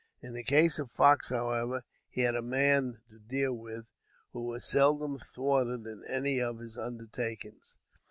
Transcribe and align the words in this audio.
In 0.19 0.33
the 0.33 0.41
case 0.41 0.79
of 0.79 0.89
Fox, 0.89 1.29
however, 1.29 1.83
he 2.09 2.21
had 2.21 2.33
a 2.33 2.41
man 2.41 3.01
to 3.11 3.19
deal 3.19 3.53
with 3.53 3.85
who 4.33 4.45
was 4.47 4.65
seldom 4.65 5.19
thwarted 5.19 5.85
in 5.85 6.03
any 6.07 6.39
of 6.41 6.57
his 6.57 6.75
undertakings. 6.75 7.75